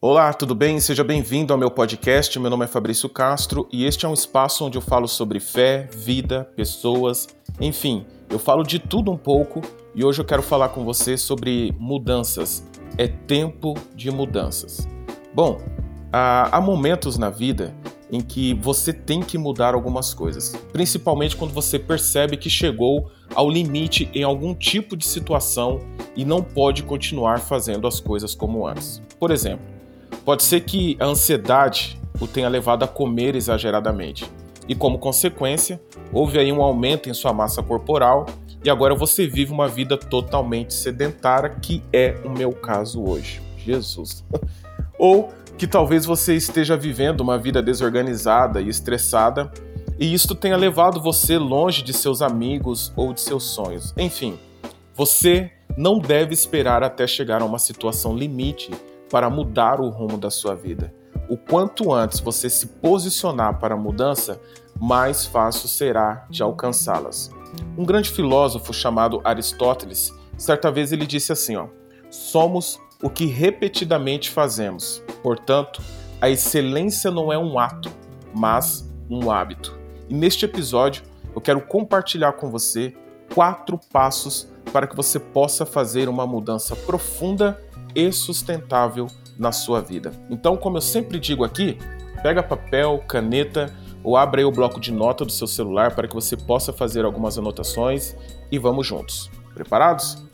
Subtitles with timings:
[0.00, 0.78] Olá, tudo bem?
[0.78, 2.38] Seja bem-vindo ao meu podcast.
[2.38, 5.88] Meu nome é Fabrício Castro e este é um espaço onde eu falo sobre fé,
[5.92, 7.26] vida, pessoas,
[7.60, 9.60] enfim, eu falo de tudo um pouco
[9.96, 12.64] e hoje eu quero falar com você sobre mudanças.
[12.96, 14.86] É tempo de mudanças.
[15.34, 15.60] Bom,
[16.12, 17.74] há momentos na vida
[18.08, 23.50] em que você tem que mudar algumas coisas, principalmente quando você percebe que chegou ao
[23.50, 25.80] limite em algum tipo de situação
[26.14, 29.02] e não pode continuar fazendo as coisas como antes.
[29.18, 29.77] Por exemplo,
[30.28, 34.30] Pode ser que a ansiedade o tenha levado a comer exageradamente
[34.68, 35.80] e, como consequência,
[36.12, 38.26] houve aí um aumento em sua massa corporal
[38.62, 43.40] e agora você vive uma vida totalmente sedentária, que é o meu caso hoje.
[43.56, 44.22] Jesus.
[45.00, 49.50] Ou que talvez você esteja vivendo uma vida desorganizada e estressada
[49.98, 53.94] e isto tenha levado você longe de seus amigos ou de seus sonhos.
[53.96, 54.38] Enfim,
[54.94, 58.70] você não deve esperar até chegar a uma situação limite
[59.10, 60.94] para mudar o rumo da sua vida.
[61.28, 64.40] O quanto antes você se posicionar para a mudança,
[64.80, 67.30] mais fácil será de alcançá-las.
[67.76, 71.68] Um grande filósofo chamado Aristóteles, certa vez ele disse assim, ó:
[72.10, 75.02] Somos o que repetidamente fazemos.
[75.22, 75.82] Portanto,
[76.20, 77.90] a excelência não é um ato,
[78.34, 79.78] mas um hábito.
[80.08, 81.02] E neste episódio,
[81.34, 82.96] eu quero compartilhar com você
[83.34, 87.60] quatro passos para que você possa fazer uma mudança profunda
[87.94, 89.06] e sustentável
[89.38, 90.12] na sua vida.
[90.28, 91.78] Então, como eu sempre digo aqui,
[92.22, 93.72] pega papel, caneta
[94.02, 97.04] ou abra aí o bloco de nota do seu celular para que você possa fazer
[97.04, 98.16] algumas anotações
[98.50, 99.30] e vamos juntos.
[99.54, 100.24] Preparados?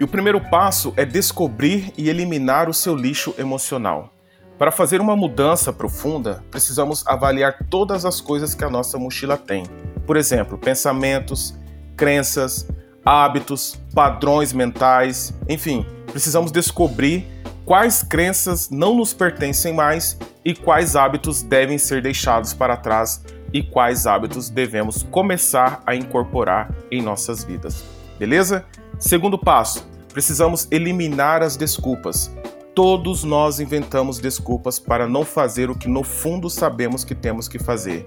[0.00, 4.10] E o primeiro passo é descobrir e eliminar o seu lixo emocional.
[4.58, 9.64] Para fazer uma mudança profunda, precisamos avaliar todas as coisas que a nossa mochila tem.
[10.06, 11.58] Por exemplo, pensamentos,
[11.96, 12.68] crenças,
[13.04, 17.26] hábitos, padrões mentais, enfim, precisamos descobrir
[17.64, 23.62] quais crenças não nos pertencem mais e quais hábitos devem ser deixados para trás e
[23.62, 27.84] quais hábitos devemos começar a incorporar em nossas vidas.
[28.18, 28.64] Beleza?
[28.98, 32.30] Segundo passo, precisamos eliminar as desculpas.
[32.74, 37.58] Todos nós inventamos desculpas para não fazer o que no fundo sabemos que temos que
[37.58, 38.04] fazer.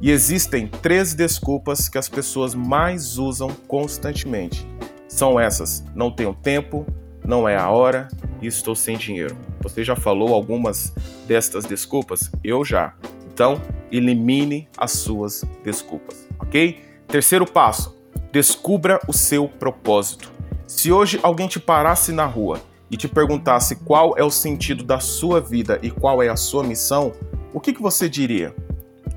[0.00, 4.66] E existem três desculpas que as pessoas mais usam constantemente.
[5.06, 6.86] São essas: não tenho tempo,
[7.24, 8.08] não é a hora
[8.40, 9.36] e estou sem dinheiro.
[9.60, 10.94] Você já falou algumas
[11.26, 12.30] destas desculpas?
[12.42, 12.94] Eu já.
[13.32, 13.60] Então,
[13.92, 16.80] elimine as suas desculpas, ok?
[17.06, 17.94] Terceiro passo:
[18.32, 20.32] descubra o seu propósito.
[20.66, 24.98] Se hoje alguém te parasse na rua e te perguntasse qual é o sentido da
[24.98, 27.12] sua vida e qual é a sua missão,
[27.52, 28.54] o que, que você diria?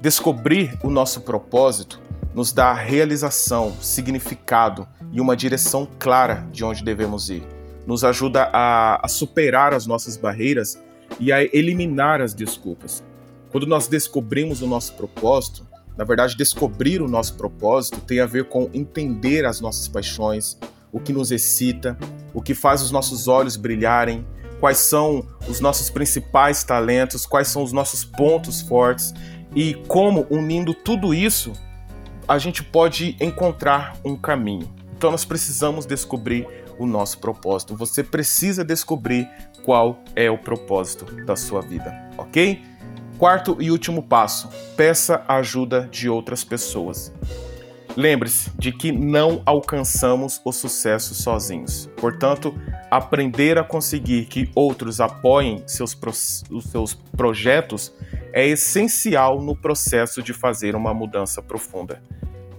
[0.00, 2.00] Descobrir o nosso propósito
[2.34, 7.42] nos dá realização, significado e uma direção clara de onde devemos ir.
[7.86, 10.80] Nos ajuda a, a superar as nossas barreiras
[11.18, 13.04] e a eliminar as desculpas.
[13.50, 15.68] Quando nós descobrimos o nosso propósito,
[15.98, 20.56] na verdade, descobrir o nosso propósito tem a ver com entender as nossas paixões,
[20.90, 21.98] o que nos excita,
[22.32, 24.26] o que faz os nossos olhos brilharem,
[24.60, 29.12] quais são os nossos principais talentos, quais são os nossos pontos fortes
[29.54, 31.52] e como, unindo tudo isso,
[32.26, 34.68] a gente pode encontrar um caminho.
[34.96, 36.46] Então, nós precisamos descobrir
[36.78, 37.76] o nosso propósito.
[37.76, 39.28] Você precisa descobrir
[39.64, 42.62] qual é o propósito da sua vida, ok?
[43.18, 47.12] Quarto e último passo: peça a ajuda de outras pessoas.
[47.96, 51.90] Lembre-se de que não alcançamos o sucesso sozinhos.
[51.96, 52.54] Portanto,
[52.90, 55.98] aprender a conseguir que outros apoiem seus,
[56.50, 57.92] os seus projetos
[58.32, 62.02] é essencial no processo de fazer uma mudança profunda.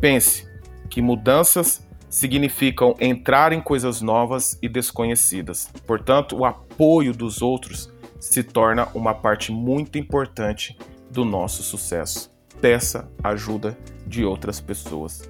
[0.00, 0.48] Pense
[0.88, 5.68] que mudanças significam entrar em coisas novas e desconhecidas.
[5.86, 10.76] Portanto, o apoio dos outros se torna uma parte muito importante
[11.10, 12.30] do nosso sucesso.
[12.60, 15.28] Peça ajuda de outras pessoas.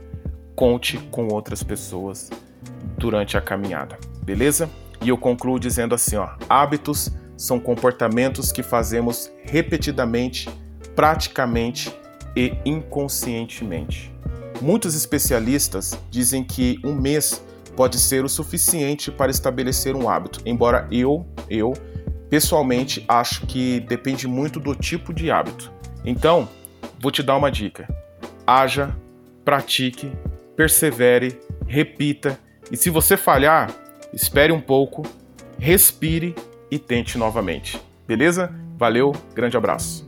[0.54, 2.30] Conte com outras pessoas
[2.96, 4.68] durante a caminhada, beleza?
[5.02, 10.50] E eu concluo dizendo assim, ó, hábitos são comportamentos que fazemos repetidamente,
[10.96, 11.90] praticamente
[12.36, 14.12] e inconscientemente.
[14.60, 17.42] Muitos especialistas dizem que um mês
[17.76, 21.72] pode ser o suficiente para estabelecer um hábito, embora eu, eu
[22.28, 25.72] pessoalmente acho que depende muito do tipo de hábito.
[26.04, 26.48] Então,
[27.00, 27.88] vou te dar uma dica.
[28.44, 28.94] Haja,
[29.44, 30.10] pratique,
[30.56, 32.36] persevere, repita
[32.70, 33.70] e se você falhar,
[34.12, 35.02] espere um pouco,
[35.58, 36.34] respire
[36.70, 37.80] e tente novamente.
[38.06, 38.52] Beleza?
[38.76, 40.07] Valeu, grande abraço.